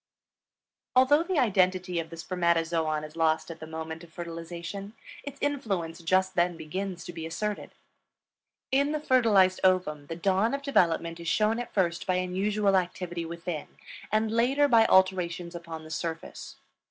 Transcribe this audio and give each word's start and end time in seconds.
Although 0.95 1.21
the 1.21 1.37
identity 1.37 1.99
of 1.99 2.09
the 2.09 2.17
spermatozoon 2.17 3.03
is 3.03 3.15
lost 3.15 3.51
at 3.51 3.59
the 3.59 3.67
moment 3.67 4.03
of 4.03 4.11
fertilization, 4.11 4.93
its 5.23 5.37
influence 5.41 5.99
just 5.99 6.33
then 6.33 6.57
begins 6.57 7.05
to 7.05 7.13
be 7.13 7.27
asserted. 7.27 7.75
In 8.71 8.93
the 8.93 8.99
fertilized 8.99 9.59
ovum 9.63 10.07
the 10.07 10.15
dawn 10.15 10.55
of 10.55 10.63
development 10.63 11.19
is 11.19 11.27
shown 11.27 11.59
at 11.59 11.71
first 11.71 12.07
by 12.07 12.15
unusual 12.15 12.75
activity 12.75 13.25
within 13.25 13.67
and 14.11 14.31
later 14.31 14.67
by 14.67 14.87
alterations 14.87 15.53
upon 15.53 15.83
the 15.83 15.91
surface. 15.91 16.55